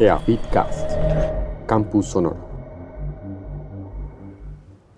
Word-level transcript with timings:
EAFITcast, 0.00 0.92
Campus 1.66 2.06
Sonoro. 2.06 2.36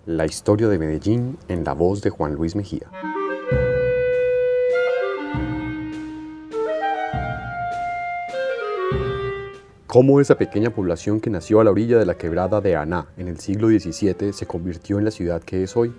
La 0.05 0.27
historia 0.27 0.67
de 0.67 0.77
Medellín 0.77 1.39
en 1.47 1.63
la 1.63 1.73
voz 1.73 2.03
de 2.03 2.11
Juan 2.11 2.35
Luis 2.35 2.55
Mejía. 2.55 2.87
Cómo 9.87 10.21
esa 10.21 10.37
pequeña 10.37 10.69
población 10.69 11.19
que 11.19 11.31
nació 11.31 11.59
a 11.59 11.63
la 11.63 11.71
orilla 11.71 11.97
de 11.97 12.05
la 12.05 12.13
quebrada 12.13 12.61
de 12.61 12.75
Aná 12.75 13.07
en 13.17 13.27
el 13.27 13.39
siglo 13.39 13.69
XVII 13.69 14.31
se 14.31 14.45
convirtió 14.45 14.99
en 14.99 15.05
la 15.05 15.11
ciudad 15.11 15.41
que 15.41 15.63
es 15.63 15.75
hoy. 15.75 15.91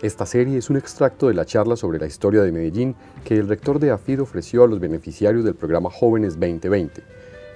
Esta 0.00 0.26
serie 0.26 0.58
es 0.58 0.70
un 0.70 0.76
extracto 0.76 1.26
de 1.26 1.34
la 1.34 1.44
charla 1.44 1.74
sobre 1.74 1.98
la 1.98 2.06
historia 2.06 2.42
de 2.42 2.52
Medellín 2.52 2.94
que 3.24 3.34
el 3.36 3.48
rector 3.48 3.80
de 3.80 3.90
AFID 3.90 4.22
ofreció 4.22 4.62
a 4.62 4.68
los 4.68 4.78
beneficiarios 4.78 5.42
del 5.42 5.56
programa 5.56 5.90
Jóvenes 5.90 6.34
2020, 6.34 7.02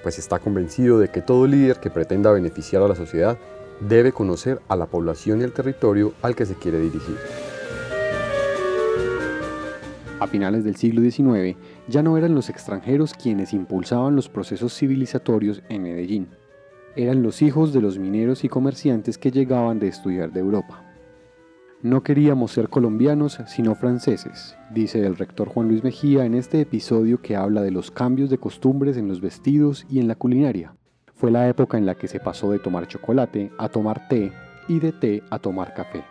pues 0.03 0.19
está 0.19 0.39
convencido 0.39 0.99
de 0.99 1.09
que 1.09 1.21
todo 1.21 1.47
líder 1.47 1.77
que 1.77 1.89
pretenda 1.89 2.31
beneficiar 2.31 2.81
a 2.81 2.87
la 2.87 2.95
sociedad 2.95 3.37
debe 3.79 4.11
conocer 4.11 4.61
a 4.67 4.75
la 4.75 4.85
población 4.85 5.41
y 5.41 5.43
el 5.43 5.53
territorio 5.53 6.13
al 6.21 6.35
que 6.35 6.45
se 6.45 6.55
quiere 6.55 6.79
dirigir. 6.79 7.17
A 10.19 10.27
finales 10.27 10.63
del 10.63 10.75
siglo 10.75 11.01
XIX, 11.01 11.57
ya 11.87 12.03
no 12.03 12.15
eran 12.15 12.35
los 12.35 12.49
extranjeros 12.49 13.15
quienes 13.15 13.53
impulsaban 13.53 14.15
los 14.15 14.29
procesos 14.29 14.77
civilizatorios 14.77 15.63
en 15.67 15.81
Medellín. 15.81 16.27
Eran 16.95 17.23
los 17.23 17.41
hijos 17.41 17.73
de 17.73 17.81
los 17.81 17.97
mineros 17.97 18.43
y 18.43 18.49
comerciantes 18.49 19.17
que 19.17 19.31
llegaban 19.31 19.79
de 19.79 19.87
estudiar 19.87 20.31
de 20.31 20.41
Europa. 20.41 20.80
No 21.83 22.03
queríamos 22.03 22.51
ser 22.51 22.69
colombianos, 22.69 23.39
sino 23.47 23.73
franceses, 23.73 24.55
dice 24.71 25.03
el 25.03 25.17
rector 25.17 25.49
Juan 25.49 25.67
Luis 25.67 25.83
Mejía 25.83 26.25
en 26.25 26.35
este 26.35 26.61
episodio 26.61 27.23
que 27.23 27.35
habla 27.35 27.63
de 27.63 27.71
los 27.71 27.89
cambios 27.89 28.29
de 28.29 28.37
costumbres 28.37 28.97
en 28.97 29.07
los 29.07 29.19
vestidos 29.19 29.87
y 29.89 29.99
en 29.99 30.07
la 30.07 30.13
culinaria. 30.13 30.75
Fue 31.15 31.31
la 31.31 31.49
época 31.49 31.79
en 31.79 31.87
la 31.87 31.95
que 31.95 32.07
se 32.07 32.19
pasó 32.19 32.51
de 32.51 32.59
tomar 32.59 32.87
chocolate 32.87 33.51
a 33.57 33.67
tomar 33.67 34.07
té 34.09 34.31
y 34.67 34.79
de 34.79 34.91
té 34.91 35.23
a 35.31 35.39
tomar 35.39 35.73
café. 35.73 36.03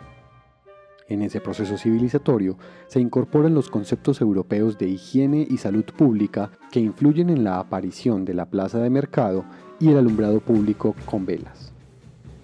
En 1.06 1.22
ese 1.22 1.40
proceso 1.40 1.78
civilizatorio 1.78 2.58
se 2.88 2.98
incorporan 3.00 3.54
los 3.54 3.70
conceptos 3.70 4.20
europeos 4.20 4.76
de 4.76 4.88
higiene 4.88 5.46
y 5.48 5.58
salud 5.58 5.84
pública 5.84 6.50
que 6.72 6.80
influyen 6.80 7.30
en 7.30 7.44
la 7.44 7.60
aparición 7.60 8.24
de 8.24 8.34
la 8.34 8.46
plaza 8.46 8.80
de 8.80 8.90
mercado 8.90 9.44
y 9.78 9.90
el 9.90 9.98
alumbrado 9.98 10.40
público 10.40 10.96
con 11.06 11.26
velas. 11.26 11.72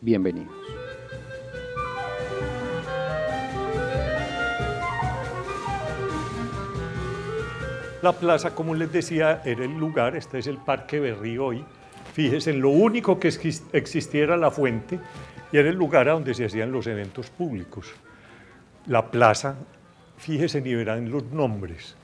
Bienvenidos. 0.01 0.76
La 8.07 8.13
plaza, 8.13 8.55
como 8.55 8.73
les 8.73 8.93
decía, 8.93 9.43
era 9.45 9.65
el 9.65 9.77
lugar, 9.77 10.15
este 10.15 10.39
es 10.39 10.47
el 10.47 10.59
Parque 10.59 11.01
Berrío 11.01 11.47
hoy. 11.47 11.65
Fíjense, 12.13 12.53
lo 12.53 12.71
único 12.71 13.19
que 13.19 13.27
existiera 13.73 14.37
la 14.37 14.53
fuente 14.53 15.01
y 15.51 15.57
era 15.57 15.69
el 15.69 15.75
lugar 15.75 16.09
a 16.09 16.13
donde 16.13 16.33
se 16.33 16.45
hacían 16.45 16.71
los 16.71 16.87
eventos 16.87 17.31
públicos 17.31 17.93
la 18.87 19.11
plaza, 19.11 19.57
fíjese 20.17 20.61
ni 20.61 20.75
verán 20.75 21.11
los 21.11 21.25
nombres, 21.25 21.97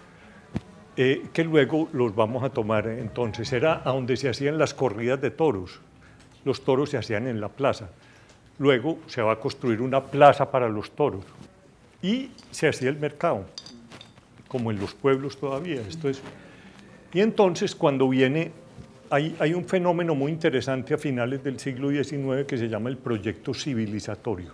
eh, 0.96 1.26
que 1.32 1.44
luego 1.44 1.88
los 1.92 2.14
vamos 2.14 2.42
a 2.42 2.50
tomar 2.50 2.88
entonces. 2.88 3.52
Era 3.52 3.82
a 3.84 3.92
donde 3.92 4.16
se 4.16 4.28
hacían 4.28 4.58
las 4.58 4.74
corridas 4.74 5.20
de 5.20 5.30
toros. 5.30 5.80
Los 6.44 6.64
toros 6.64 6.90
se 6.90 6.98
hacían 6.98 7.28
en 7.28 7.40
la 7.40 7.48
plaza. 7.48 7.90
Luego 8.58 8.98
se 9.06 9.22
va 9.22 9.34
a 9.34 9.36
construir 9.36 9.80
una 9.80 10.02
plaza 10.02 10.50
para 10.50 10.68
los 10.68 10.90
toros. 10.90 11.24
Y 12.02 12.32
se 12.50 12.68
hacía 12.68 12.90
el 12.90 12.98
mercado, 12.98 13.46
como 14.52 14.70
en 14.70 14.78
los 14.78 14.92
pueblos 14.92 15.38
todavía. 15.38 15.80
Esto 15.80 16.10
es. 16.10 16.20
Y 17.14 17.20
entonces 17.20 17.74
cuando 17.74 18.06
viene, 18.06 18.52
hay, 19.08 19.54
un 19.54 19.64
fenómeno 19.64 20.14
muy 20.14 20.30
interesante 20.30 20.92
a 20.92 20.98
finales 20.98 21.42
del 21.42 21.58
siglo 21.58 21.88
XIX 21.88 22.46
que 22.46 22.58
se 22.58 22.68
llama 22.68 22.90
el 22.90 22.98
proyecto 22.98 23.54
civilizatorio 23.54 24.52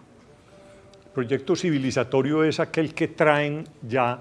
proyecto 1.14 1.56
civilizatorio 1.56 2.44
es 2.44 2.60
aquel 2.60 2.94
que 2.94 3.08
traen 3.08 3.64
ya, 3.82 4.20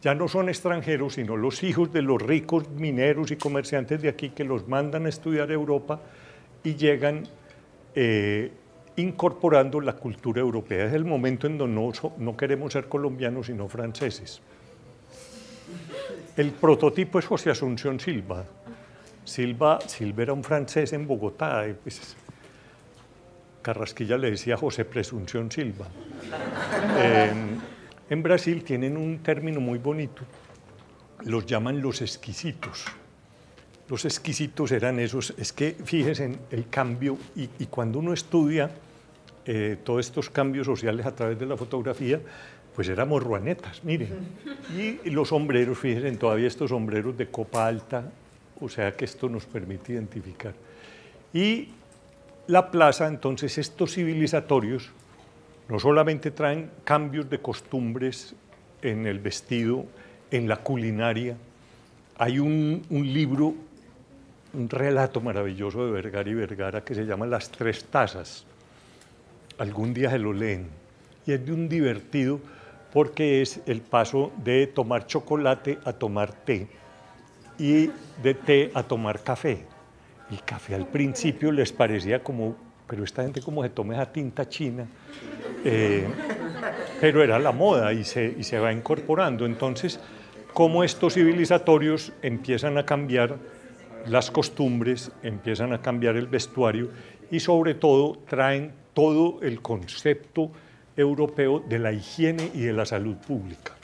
ya 0.00 0.14
no 0.14 0.28
son 0.28 0.48
extranjeros, 0.48 1.14
sino 1.14 1.36
los 1.36 1.64
hijos 1.64 1.92
de 1.92 2.00
los 2.00 2.22
ricos 2.22 2.70
mineros 2.70 3.32
y 3.32 3.36
comerciantes 3.36 4.00
de 4.02 4.08
aquí 4.08 4.30
que 4.30 4.44
los 4.44 4.68
mandan 4.68 5.06
a 5.06 5.08
estudiar 5.08 5.50
Europa 5.50 6.00
y 6.62 6.76
llegan 6.76 7.24
eh, 7.92 8.52
incorporando 8.94 9.80
la 9.80 9.94
cultura 9.94 10.40
europea. 10.40 10.84
Es 10.84 10.92
el 10.92 11.04
momento 11.04 11.48
en 11.48 11.58
donde 11.58 11.92
no 12.18 12.36
queremos 12.36 12.72
ser 12.72 12.86
colombianos, 12.86 13.46
sino 13.46 13.68
franceses. 13.68 14.40
El 16.38 16.52
prototipo 16.52 17.18
es 17.18 17.26
José 17.26 17.50
Asunción 17.50 17.98
Silva. 17.98 18.44
Silva, 19.24 19.80
Silva 19.84 20.22
era 20.22 20.32
un 20.32 20.44
francés 20.44 20.92
en 20.92 21.04
Bogotá. 21.04 21.66
Pues, 21.82 22.16
Carrasquilla 23.60 24.16
le 24.16 24.30
decía 24.30 24.56
José 24.56 24.84
Presunción 24.84 25.50
Silva. 25.50 25.88
en 28.08 28.22
Brasil 28.22 28.62
tienen 28.62 28.96
un 28.96 29.18
término 29.18 29.60
muy 29.60 29.80
bonito, 29.80 30.22
los 31.24 31.44
llaman 31.44 31.82
los 31.82 32.02
exquisitos. 32.02 32.84
Los 33.88 34.04
exquisitos 34.04 34.70
eran 34.70 35.00
esos, 35.00 35.34
es 35.36 35.52
que 35.52 35.74
fíjense 35.84 36.26
en 36.26 36.38
el 36.52 36.68
cambio 36.68 37.18
y, 37.34 37.66
cuando 37.66 37.98
uno 37.98 38.12
estudia 38.12 38.70
eh, 39.50 39.78
todos 39.82 40.04
estos 40.04 40.28
cambios 40.28 40.66
sociales 40.66 41.06
a 41.06 41.14
través 41.14 41.38
de 41.38 41.46
la 41.46 41.56
fotografía, 41.56 42.20
pues 42.76 42.86
éramos 42.90 43.22
ruanetas, 43.22 43.82
miren. 43.82 44.10
Y 44.76 45.08
los 45.08 45.30
sombreros, 45.30 45.78
fíjense, 45.78 46.12
todavía 46.18 46.46
estos 46.46 46.68
sombreros 46.68 47.16
de 47.16 47.28
copa 47.28 47.66
alta, 47.66 48.12
o 48.60 48.68
sea 48.68 48.92
que 48.92 49.06
esto 49.06 49.26
nos 49.30 49.46
permite 49.46 49.94
identificar. 49.94 50.52
Y 51.32 51.70
la 52.46 52.70
plaza, 52.70 53.06
entonces, 53.06 53.56
estos 53.56 53.94
civilizatorios 53.94 54.90
no 55.70 55.78
solamente 55.78 56.30
traen 56.30 56.70
cambios 56.84 57.30
de 57.30 57.38
costumbres 57.38 58.34
en 58.82 59.06
el 59.06 59.18
vestido, 59.18 59.86
en 60.30 60.46
la 60.46 60.58
culinaria, 60.58 61.38
hay 62.18 62.38
un, 62.38 62.82
libro, 62.90 63.54
un 64.52 64.68
relato 64.68 65.22
maravilloso 65.22 65.86
de 65.86 65.92
Vergara 65.92 66.28
y 66.28 66.34
Vergara 66.34 66.84
que 66.84 66.94
se 66.94 67.06
llama 67.06 67.24
Las 67.24 67.50
Tres 67.50 67.84
Tazas. 67.84 68.44
Algún 69.58 69.92
día 69.92 70.10
se 70.10 70.18
lo 70.18 70.32
leen. 70.32 70.68
Y 71.26 71.32
es 71.32 71.44
de 71.44 71.52
un 71.52 71.68
divertido 71.68 72.40
porque 72.92 73.42
es 73.42 73.60
el 73.66 73.80
paso 73.80 74.32
de 74.42 74.66
tomar 74.66 75.06
chocolate 75.06 75.78
a 75.84 75.92
tomar 75.92 76.32
té 76.32 76.68
y 77.58 77.90
de 78.22 78.34
té 78.34 78.70
a 78.74 78.82
tomar 78.82 79.22
café. 79.22 79.66
El 80.30 80.42
café 80.42 80.74
al 80.74 80.86
principio 80.86 81.52
les 81.52 81.72
parecía 81.72 82.22
como, 82.22 82.56
pero 82.86 83.04
esta 83.04 83.22
gente 83.22 83.42
como 83.42 83.62
se 83.62 83.70
toma 83.70 83.94
esa 83.94 84.10
tinta 84.10 84.48
china, 84.48 84.86
eh, 85.64 86.06
pero 87.00 87.22
era 87.22 87.38
la 87.38 87.52
moda 87.52 87.92
y 87.92 88.04
se, 88.04 88.34
y 88.38 88.42
se 88.44 88.58
va 88.58 88.72
incorporando. 88.72 89.44
Entonces, 89.44 90.00
cómo 90.52 90.84
estos 90.84 91.14
civilizatorios 91.14 92.12
empiezan 92.22 92.78
a 92.78 92.86
cambiar 92.86 93.36
las 94.06 94.30
costumbres, 94.30 95.12
empiezan 95.22 95.72
a 95.72 95.82
cambiar 95.82 96.16
el 96.16 96.26
vestuario 96.26 96.88
y 97.30 97.40
sobre 97.40 97.74
todo 97.74 98.18
traen 98.28 98.72
todo 98.98 99.38
el 99.42 99.62
concepto 99.62 100.50
europeo 100.96 101.60
de 101.60 101.78
la 101.78 101.92
higiene 101.92 102.50
y 102.52 102.62
de 102.62 102.72
la 102.72 102.84
salud 102.84 103.14
pública. 103.14 103.74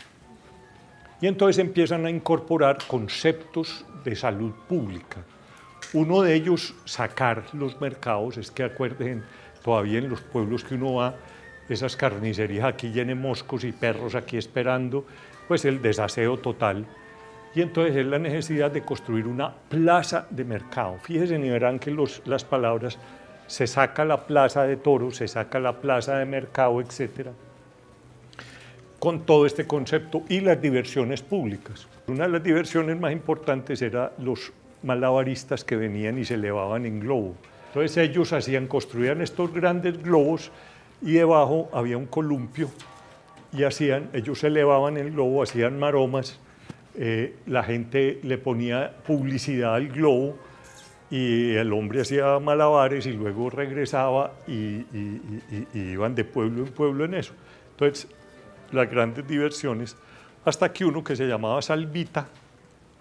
Y 1.21 1.29
entonces 1.29 1.59
empiezan 1.59 2.05
a 2.05 2.11
incorporar 2.11 2.79
conceptos 2.89 3.85
de 4.05 4.17
salud 4.17 4.53
pública 4.69 5.23
uno 5.95 6.23
de 6.23 6.35
ellos, 6.35 6.75
sacar 6.85 7.45
los 7.53 7.81
mercados, 7.81 8.37
es 8.37 8.51
que 8.51 8.65
acuerden, 8.65 9.23
todavía 9.63 9.99
en 9.99 10.11
los 10.11 10.21
pueblos 10.21 10.65
que 10.65 10.75
uno 10.75 10.95
va, 10.95 11.15
esas 11.69 11.97
carnicerías 11.97 12.65
aquí 12.65 12.91
llenen 12.91 13.21
moscos 13.21 13.63
y 13.63 13.71
perros 13.71 14.17
aquí 14.17 14.37
esperando, 14.37 15.07
pues 15.47 15.65
el 15.65 15.81
desaseo 15.81 16.37
total. 16.39 16.85
Y 17.55 17.63
entonces 17.63 17.95
es 17.95 18.07
la 18.07 18.19
necesidad 18.19 18.73
de 18.73 18.83
construir 18.83 19.29
una 19.29 19.55
plaza 19.55 20.27
de 20.31 20.45
mercado. 20.45 20.99
Fíjense 21.01 21.37
y 21.37 21.49
verán 21.49 21.79
que 21.79 21.93
los, 21.93 22.23
las 22.25 22.45
palabras, 22.45 22.99
se 23.47 23.67
saca 23.67 24.05
la 24.05 24.27
plaza 24.27 24.65
de 24.65 24.77
toros, 24.77 25.17
se 25.17 25.29
saca 25.29 25.59
la 25.61 25.81
plaza 25.81 26.19
de 26.19 26.25
mercado, 26.25 26.81
etc. 26.81 27.29
Con 28.99 29.21
todo 29.21 29.47
este 29.47 29.67
concepto 29.67 30.23
y 30.29 30.41
las 30.41 30.61
diversiones 30.61 31.23
públicas. 31.23 31.87
Una 32.07 32.25
de 32.25 32.31
las 32.31 32.43
diversiones 32.43 32.99
más 32.99 33.13
importantes 33.13 33.83
era 33.83 34.13
los 34.19 34.53
malabaristas 34.83 35.65
que 35.65 35.77
venían 35.77 36.19
y 36.19 36.25
se 36.25 36.35
elevaban 36.35 36.87
en 36.87 37.01
globo. 37.01 37.35
Entonces 37.69 37.97
ellos 37.97 38.33
hacían, 38.33 38.67
construían 38.67 39.21
estos 39.21 39.53
grandes 39.53 40.03
globos 40.03 40.53
y 41.03 41.13
debajo 41.13 41.69
había 41.73 41.99
un 41.99 42.07
columpio 42.07 42.69
y 43.53 43.65
hacían, 43.65 44.11
ellos 44.13 44.41
se 44.41 44.49
elevaban 44.49 44.97
el 44.97 45.13
globo, 45.13 45.43
hacían 45.43 45.79
maromas, 45.79 46.39
eh, 46.97 47.35
la 47.47 47.63
gente 47.63 48.21
le 48.23 48.39
ponía 48.39 48.95
publicidad 49.07 49.75
al 49.75 49.89
globo 49.89 50.37
y 51.11 51.53
el 51.55 51.73
hombre 51.73 52.01
hacía 52.01 52.39
malabares 52.39 53.07
y 53.07 53.13
luego 53.13 53.51
regresaba 53.51 54.33
y, 54.47 54.53
y 54.53 55.69
iban 55.73 56.15
de 56.15 56.25
pueblo 56.25 56.65
en 56.65 56.73
pueblo 56.73 57.05
en 57.05 57.15
eso. 57.15 57.35
Entonces, 57.73 58.09
las 58.73 58.91
grandes 58.91 59.27
diversiones, 59.27 59.97
hasta 60.45 60.73
que 60.73 60.85
uno 60.85 61.03
que 61.05 61.17
se 61.17 61.27
llamaba 61.27 61.63
Salvita, 61.63 62.27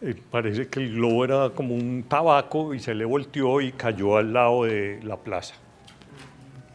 eh, 0.02 0.16
parece 0.30 0.68
que 0.68 0.82
el 0.82 0.96
globo 0.96 1.24
era 1.24 1.50
como 1.52 1.76
un 1.76 2.04
tabaco 2.04 2.74
y 2.74 2.80
se 2.80 2.94
le 2.94 3.06
volteó 3.06 3.62
y 3.62 3.72
cayó 3.72 4.18
al 4.18 4.34
lado 4.34 4.66
de 4.66 5.00
la 5.02 5.16
plaza. 5.16 5.56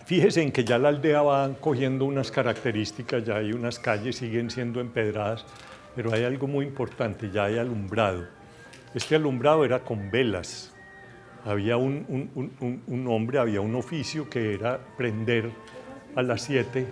Fíjese 0.07 0.41
en 0.41 0.51
que 0.51 0.65
ya 0.65 0.79
la 0.79 0.89
aldea 0.89 1.21
va 1.21 1.53
cogiendo 1.61 2.07
unas 2.07 2.31
características, 2.31 3.25
ya 3.25 3.37
hay 3.37 3.53
unas 3.53 3.79
calles, 3.79 4.17
siguen 4.17 4.51
siendo 4.51 4.81
empedradas, 4.81 5.45
pero 5.95 6.11
hay 6.15 6.25
algo 6.25 6.47
muy 6.47 6.65
importante, 6.65 7.31
ya 7.31 7.45
hay 7.45 7.59
alumbrado. 7.59 8.25
Este 8.95 9.17
alumbrado 9.17 9.67
era 9.67 9.81
con 9.81 10.11
velas. 10.11 10.75
Había 11.45 11.77
un, 11.77 12.31
un, 12.87 13.07
hombre, 13.07 13.39
había 13.39 13.61
un 13.61 13.75
oficio 13.75 14.29
que 14.29 14.55
era 14.55 14.79
prender 14.97 15.51
a 16.15 16.23
las 16.23 16.43
7, 16.43 16.87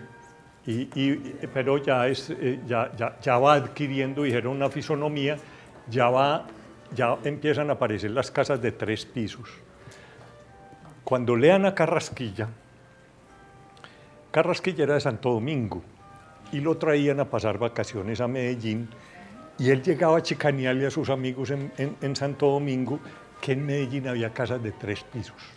y, 0.66 1.16
pero 1.52 1.78
ya, 1.78 2.08
es, 2.08 2.30
eh, 2.30 2.60
ya, 2.66 2.90
ya, 2.96 3.18
ya 3.20 3.38
va 3.38 3.54
adquiriendo, 3.54 4.22
dijeron, 4.22 4.56
una 4.56 4.70
fisonomía, 4.70 5.36
ya, 5.88 6.08
va, 6.08 6.46
ya 6.94 7.16
empiezan 7.24 7.70
a 7.70 7.74
aparecer 7.74 8.10
las 8.10 8.30
casas 8.30 8.60
de 8.60 8.72
tres 8.72 9.04
pisos. 9.04 9.48
Cuando 11.04 11.36
lean 11.36 11.66
a 11.66 11.74
Carrasquilla, 11.74 12.48
Carrasquilla 14.30 14.84
era 14.84 14.94
de 14.94 15.00
Santo 15.00 15.30
Domingo 15.30 15.82
y 16.52 16.60
lo 16.60 16.76
traían 16.76 17.20
a 17.20 17.24
pasar 17.24 17.58
vacaciones 17.58 18.20
a 18.20 18.28
Medellín 18.28 18.88
y 19.58 19.70
él 19.70 19.82
llegaba 19.82 20.18
a 20.18 20.22
chicanearle 20.22 20.86
a 20.86 20.90
sus 20.90 21.08
amigos 21.08 21.50
en, 21.50 22.16
Santo 22.16 22.50
Domingo 22.50 23.00
que 23.40 23.52
en 23.52 23.64
Medellín 23.64 24.08
había 24.08 24.32
casas 24.32 24.62
de 24.62 24.72
tres 24.72 25.04
pisos 25.04 25.56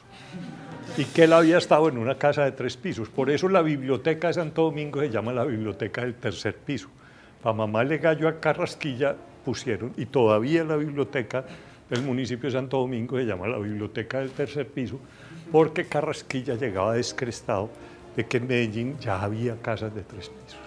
y 0.97 1.05
que 1.05 1.23
él 1.23 1.33
había 1.33 1.57
estado 1.57 1.87
en 1.89 1.97
una 1.97 2.15
casa 2.15 2.43
de 2.43 2.51
tres 2.51 2.77
pisos. 2.77 3.09
Por 3.09 3.29
eso 3.29 3.47
la 3.47 3.61
biblioteca 3.61 4.27
de 4.27 4.33
Santo 4.33 4.63
Domingo 4.63 4.99
se 4.99 5.09
llama 5.09 5.33
la 5.33 5.45
biblioteca 5.45 6.01
del 6.01 6.15
tercer 6.15 6.55
piso. 6.57 6.89
Para 7.41 7.53
mamá 7.53 7.83
le 7.83 7.97
gallo 7.99 8.27
a 8.27 8.39
Carrasquilla 8.39 9.15
pusieron, 9.45 9.93
y 9.97 10.05
todavía 10.07 10.63
la 10.63 10.75
biblioteca 10.75 11.45
del 11.89 12.03
municipio 12.03 12.49
de 12.49 12.53
Santo 12.53 12.77
Domingo 12.77 13.17
se 13.17 13.25
llama 13.25 13.47
la 13.47 13.57
biblioteca 13.57 14.19
del 14.19 14.31
tercer 14.31 14.67
piso, 14.67 14.99
porque 15.51 15.85
Carrasquilla 15.85 16.55
llegaba 16.55 16.93
descrestado 16.93 17.69
de 18.15 18.25
que 18.25 18.37
en 18.37 18.47
Medellín 18.47 18.99
ya 18.99 19.21
había 19.21 19.55
casas 19.61 19.95
de 19.95 20.01
tres 20.01 20.29
pisos. 20.29 20.59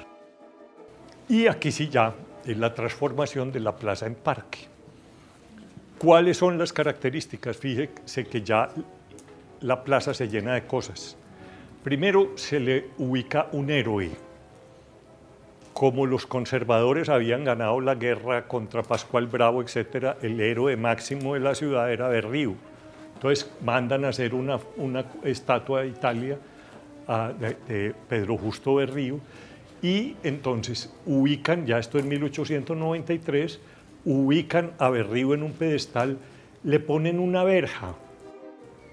Y 1.29 1.47
aquí 1.47 1.71
sí 1.71 1.89
ya 1.89 2.15
es 2.45 2.57
la 2.57 2.75
transformación 2.75 3.53
de 3.53 3.61
la 3.61 3.77
plaza 3.77 4.07
en 4.07 4.15
parque. 4.15 4.72
¿Cuáles 6.03 6.39
son 6.39 6.59
las 6.59 6.73
características? 6.73 7.57
Fíjese 7.57 8.25
que 8.25 8.43
ya 8.43 8.71
la 9.61 9.85
plaza 9.85 10.13
se 10.13 10.27
llena 10.27 10.55
de 10.55 10.67
cosas. 10.67 11.17
Primero 11.85 12.33
se 12.35 12.59
le 12.59 12.87
ubica 12.99 13.47
un 13.53 13.71
héroe. 13.71 14.11
Como 15.73 16.07
los 16.07 16.27
conservadores 16.27 17.09
habían 17.09 17.45
ganado 17.45 17.81
la 17.81 17.95
guerra 17.95 18.49
contra 18.49 18.83
Pascual 18.83 19.29
Bravo, 19.29 19.63
etc., 19.63 20.17
el 20.23 20.41
héroe 20.41 20.77
máximo 20.77 21.35
de 21.35 21.41
la 21.41 21.55
ciudad 21.55 21.93
era 21.93 22.09
Berrío. 22.09 22.57
Entonces 23.15 23.49
mandan 23.65 24.05
a 24.05 24.09
hacer 24.09 24.35
una, 24.35 24.59
estatua 25.23 25.83
de 25.83 25.89
Italia 25.91 26.37
de, 27.69 27.95
Pedro 28.09 28.37
Justo 28.39 28.75
Berrío, 28.75 29.21
y 29.81 30.17
entonces 30.25 30.93
ubican, 31.07 31.65
ya 31.65 31.79
esto 31.79 32.01
en 32.01 32.09
1893, 32.09 33.61
ubican 34.05 34.73
a 34.79 34.89
Berrío 34.91 35.35
en 35.35 35.43
un 35.43 35.53
pedestal, 35.53 36.19
le 36.65 36.81
ponen 36.81 37.19
una 37.19 37.45
verja, 37.45 37.95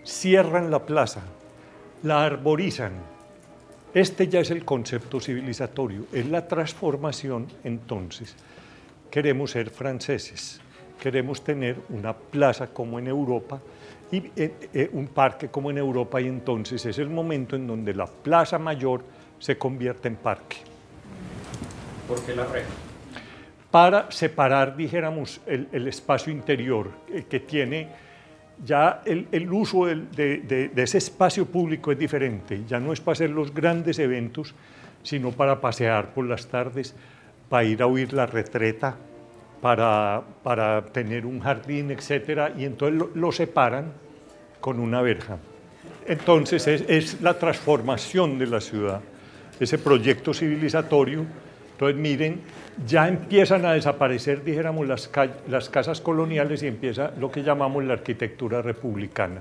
cierran 0.03 0.71
la 0.71 0.85
plaza, 0.85 1.21
la 2.03 2.25
arborizan. 2.25 2.93
Este 3.93 4.27
ya 4.27 4.39
es 4.39 4.51
el 4.51 4.65
concepto 4.65 5.19
civilizatorio, 5.19 6.05
es 6.13 6.27
la 6.27 6.47
transformación 6.47 7.47
entonces. 7.63 8.35
Queremos 9.09 9.51
ser 9.51 9.69
franceses, 9.71 10.61
queremos 11.01 11.43
tener 11.43 11.77
una 11.89 12.13
plaza 12.13 12.67
como 12.67 12.99
en 12.99 13.07
Europa, 13.07 13.59
y 14.11 14.17
eh, 14.35 14.69
eh, 14.73 14.89
un 14.93 15.07
parque 15.07 15.49
como 15.49 15.69
en 15.69 15.77
Europa 15.77 16.19
y 16.19 16.27
entonces 16.27 16.85
es 16.85 16.97
el 16.97 17.09
momento 17.09 17.55
en 17.55 17.67
donde 17.67 17.93
la 17.93 18.07
Plaza 18.07 18.57
Mayor 18.57 19.03
se 19.37 19.57
convierte 19.57 20.07
en 20.07 20.15
parque. 20.15 20.57
¿Por 22.07 22.19
qué 22.23 22.35
la 22.35 22.45
reja? 22.45 22.88
Para 23.71 24.11
separar, 24.11 24.75
dijéramos, 24.75 25.41
el, 25.45 25.87
espacio 25.87 26.33
interior 26.33 26.89
eh, 27.07 27.25
que 27.29 27.39
tiene 27.39 27.87
ya 28.65 29.01
el, 29.05 29.27
el 29.31 29.51
uso 29.53 29.85
de, 29.85 29.95
de, 30.05 30.71
ese 30.75 30.97
espacio 30.97 31.45
público 31.45 31.91
es 31.91 31.99
diferente, 31.99 32.63
ya 32.67 32.79
no 32.79 32.91
es 32.91 32.99
para 32.99 33.13
hacer 33.13 33.29
los 33.29 33.53
grandes 33.53 33.99
eventos, 33.99 34.53
sino 35.03 35.31
para 35.31 35.61
pasear 35.61 36.13
por 36.13 36.25
las 36.25 36.47
tardes, 36.47 36.93
para 37.47 37.63
ir 37.63 37.81
a 37.81 37.87
oír 37.87 38.11
la 38.11 38.25
retreta, 38.25 38.97
para, 39.61 40.21
para 40.43 40.85
tener 40.85 41.25
un 41.25 41.39
jardín, 41.39 41.91
etcétera, 41.91 42.53
y 42.57 42.65
entonces 42.65 43.07
lo, 43.13 43.31
separan 43.31 43.93
con 44.59 44.79
una 44.79 45.01
verja. 45.01 45.37
Entonces 46.05 46.67
es, 46.67 46.83
es, 46.87 47.21
la 47.21 47.37
transformación 47.37 48.39
de 48.39 48.47
la 48.47 48.61
ciudad, 48.61 49.01
ese 49.59 49.77
proyecto 49.77 50.33
civilizatorio. 50.33 51.25
Entonces 51.79 51.97
miren, 51.97 52.41
ya 52.85 53.07
empiezan 53.07 53.63
a 53.63 53.71
desaparecer, 53.71 54.43
dijéramos, 54.43 54.85
las, 54.85 55.09
las 55.47 55.69
casas 55.69 56.01
coloniales 56.01 56.61
y 56.61 56.67
empieza 56.67 57.13
lo 57.17 57.31
que 57.31 57.41
llamamos 57.41 57.85
la 57.85 57.93
arquitectura 57.93 58.61
republicana. 58.61 59.39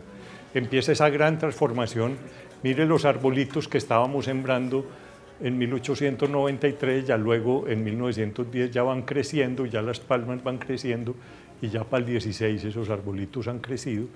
Empieza 0.54 0.92
esa 0.92 1.10
gran 1.10 1.40
transformación. 1.40 2.16
Miren 2.62 2.88
los 2.88 3.04
arbolitos 3.04 3.66
que 3.66 3.78
estábamos 3.78 4.26
sembrando 4.26 4.86
en 5.40 5.58
1893, 5.58 7.08
ya 7.08 7.16
luego 7.16 7.66
en 7.66 7.82
1910 7.82 8.70
ya 8.70 8.84
van 8.84 9.02
creciendo, 9.02 9.66
ya 9.66 9.82
las 9.82 9.98
palmas 9.98 10.44
van 10.44 10.58
creciendo 10.58 11.16
y 11.60 11.70
ya 11.70 11.82
para 11.82 12.04
el 12.04 12.06
16 12.06 12.62
esos 12.62 12.88
arbolitos 12.88 13.48
han 13.48 13.58
crecido 13.58 14.06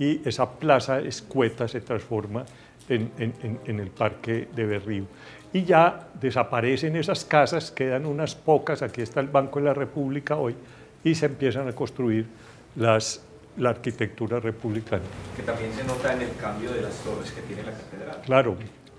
y 0.00 0.20
esa 0.28 0.58
plaza 0.58 0.98
escueta 0.98 1.68
se 1.68 1.80
transforma 1.80 2.44
en, 2.88 3.58
en, 3.64 3.80
el 3.80 3.90
parque 3.90 4.48
de 4.54 4.66
Berrío. 4.66 5.04
Y 5.52 5.64
ya 5.64 6.08
desaparecen 6.20 6.96
esas 6.96 7.24
casas, 7.24 7.70
quedan 7.70 8.06
unas 8.06 8.34
pocas, 8.34 8.82
aquí 8.82 9.00
está 9.02 9.20
el 9.20 9.28
Banco 9.28 9.58
de 9.58 9.66
la 9.66 9.74
República 9.74 10.36
hoy, 10.36 10.54
y 11.04 11.14
se 11.14 11.26
empiezan 11.26 11.68
a 11.68 11.72
construir 11.72 12.26
las, 12.76 13.22
la 13.56 13.70
arquitectura 13.70 14.40
republicana. 14.40 15.02
Que 15.36 15.42
también 15.42 15.72
se 15.72 15.84
nota 15.84 16.12
en 16.12 16.22
el 16.22 16.36
cambio 16.36 16.70
de 16.72 16.82
las 16.82 16.94
torres 16.98 17.32
que 17.32 17.40
tiene 17.42 17.62
la 17.62 17.72
catedral. 17.72 18.20
Claro, 18.24 18.56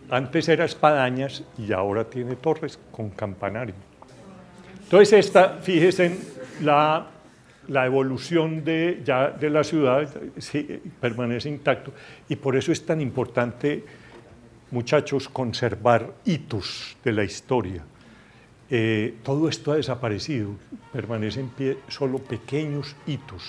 antes 0.09 0.49
era 0.49 0.65
espadañas 0.65 1.43
y 1.57 1.71
ahora 1.71 2.03
tiene 2.03 2.35
torres 2.35 2.79
con 2.91 3.09
campanario. 3.11 3.75
Entonces 4.83 5.25
esta, 5.25 5.59
fíjense 5.61 6.05
en 6.07 6.19
la, 6.61 7.05
la 7.69 7.85
evolución 7.85 8.63
de, 8.63 9.01
ya 9.05 9.29
de 9.29 9.49
la 9.49 9.63
ciudad, 9.63 10.09
permanece 10.99 11.49
intacto 11.49 11.93
y 12.27 12.35
por 12.35 12.55
eso 12.55 12.71
es 12.71 12.85
tan 12.85 12.99
importante, 12.99 13.83
muchachos, 14.71 15.29
conservar 15.29 16.13
hitos 16.25 16.97
de 17.03 17.13
la 17.13 17.23
historia. 17.23 17.83
Eh, 18.71 19.15
todo 19.23 19.49
esto 19.49 19.71
ha 19.71 19.75
desaparecido, 19.75 20.51
permanecen 20.91 21.45
en 21.45 21.49
pie 21.49 21.77
solo 21.87 22.19
pequeños 22.19 22.95
hitos. 23.07 23.43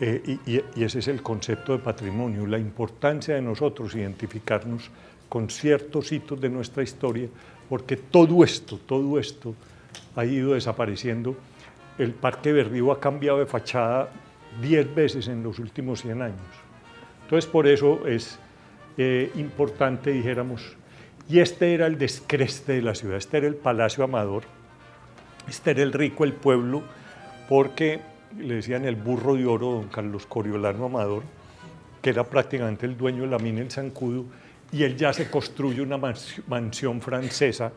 Eh, 0.00 0.38
y, 0.46 0.80
y 0.80 0.84
ese 0.84 0.98
es 0.98 1.08
el 1.08 1.22
concepto 1.22 1.72
de 1.72 1.78
patrimonio, 1.78 2.46
la 2.46 2.58
importancia 2.58 3.34
de 3.34 3.42
nosotros 3.42 3.94
identificarnos 3.94 4.90
con 5.28 5.48
ciertos 5.48 6.12
hitos 6.12 6.40
de 6.40 6.48
nuestra 6.48 6.82
historia, 6.82 7.28
porque 7.68 7.96
todo 7.96 8.42
esto, 8.42 8.78
todo 8.78 9.18
esto 9.18 9.54
ha 10.16 10.24
ido 10.24 10.54
desapareciendo. 10.54 11.36
El 11.98 12.12
Parque 12.12 12.52
Verdío 12.52 12.92
ha 12.92 13.00
cambiado 13.00 13.38
de 13.38 13.46
fachada 13.46 14.10
10 14.60 14.94
veces 14.94 15.28
en 15.28 15.42
los 15.42 15.58
últimos 15.58 16.02
100 16.02 16.22
años. 16.22 16.40
Entonces, 17.24 17.50
por 17.50 17.66
eso 17.66 18.06
es 18.06 18.38
eh, 18.98 19.30
importante, 19.36 20.10
dijéramos, 20.10 20.76
y 21.28 21.38
este 21.38 21.72
era 21.72 21.86
el 21.86 21.98
descreste 21.98 22.72
de 22.72 22.82
la 22.82 22.94
ciudad, 22.94 23.16
este 23.16 23.38
era 23.38 23.46
el 23.46 23.54
Palacio 23.54 24.04
Amador, 24.04 24.42
este 25.48 25.70
era 25.70 25.82
el 25.82 25.92
rico, 25.92 26.24
el 26.24 26.32
pueblo, 26.32 26.82
porque 27.48 28.00
le 28.38 28.56
decían 28.56 28.84
el 28.84 28.96
burro 28.96 29.34
de 29.34 29.46
oro, 29.46 29.72
don 29.72 29.88
Carlos 29.88 30.26
Coriolano 30.26 30.86
Amador, 30.86 31.22
que 32.00 32.10
era 32.10 32.24
prácticamente 32.24 32.86
el 32.86 32.96
dueño 32.96 33.22
de 33.22 33.28
la 33.28 33.38
mina 33.38 33.60
El 33.60 33.70
Zancudo, 33.70 34.24
y 34.72 34.82
él 34.82 34.96
ya 34.96 35.12
se 35.12 35.30
construye 35.30 35.82
una 35.82 35.98
mansión 36.46 37.00
francesa. 37.00 37.72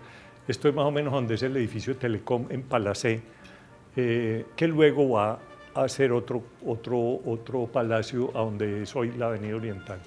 Esto 0.47 0.69
es 0.69 0.75
más 0.75 0.85
o 0.85 0.91
menos 0.91 1.13
donde 1.13 1.35
es 1.35 1.43
el 1.43 1.55
edificio 1.57 1.93
de 1.93 1.99
Telecom 1.99 2.47
en 2.49 2.63
Palacé, 2.63 3.21
eh, 3.95 4.45
que 4.55 4.67
luego 4.67 5.09
va 5.09 5.39
a 5.73 5.87
ser 5.89 6.11
otro, 6.11 6.43
otro, 6.65 6.97
otro 7.25 7.67
palacio 7.67 8.31
a 8.33 8.39
donde 8.39 8.83
es 8.83 8.95
hoy 8.95 9.11
la 9.17 9.27
Avenida 9.27 9.55
Oriental. 9.55 9.99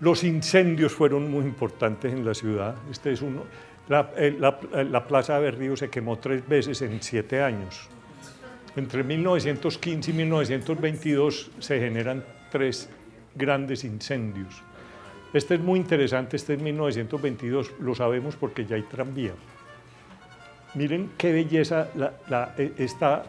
Los 0.00 0.24
incendios 0.24 0.92
fueron 0.92 1.30
muy 1.30 1.44
importantes 1.44 2.12
en 2.12 2.24
la 2.24 2.34
ciudad. 2.34 2.74
Este 2.90 3.12
es 3.12 3.22
uno. 3.22 3.42
La, 3.88 4.10
eh, 4.16 4.36
la 4.38 5.06
Plaza 5.06 5.34
de 5.36 5.42
Berrío 5.42 5.76
se 5.76 5.90
quemó 5.90 6.18
tres 6.18 6.46
veces 6.48 6.80
en 6.82 7.02
siete 7.02 7.42
años. 7.42 7.88
Entre 8.76 9.04
1915 9.04 10.10
y 10.10 10.14
1922 10.14 11.50
se 11.60 11.78
generan 11.78 12.24
tres 12.50 12.88
grandes 13.34 13.84
incendios. 13.84 14.62
Este 15.32 15.54
es 15.54 15.60
muy 15.60 15.80
interesante, 15.80 16.36
este 16.36 16.54
es 16.54 16.60
1922, 16.60 17.72
lo 17.80 17.94
sabemos 17.94 18.36
porque 18.36 18.64
ya 18.64 18.76
hay 18.76 18.82
tranvía. 18.82 19.32
Miren 20.74 21.10
qué 21.16 21.32
belleza 21.32 21.88
e, 22.58 22.72
esta, 22.78 23.24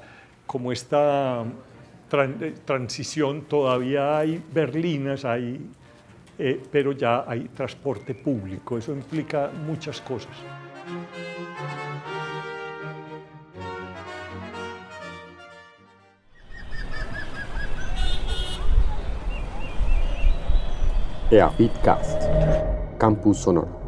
como 0.48 0.72
esta 0.72 1.44
tran- 2.10 2.54
transición, 2.66 3.42
todavía 3.44 4.18
hay 4.18 4.42
berlinas, 4.54 5.26
hay, 5.26 5.62
eh, 6.40 6.62
pero 6.72 6.92
ya 6.94 7.24
hay 7.28 7.42
transporte 7.50 8.16
público. 8.16 8.78
Eso 8.78 8.94
implica 8.94 9.52
muchas 9.68 10.02
cosas. 10.02 10.34
EAFITcast, 21.32 22.22
Campus 23.00 23.40
Sonoro. 23.40 23.85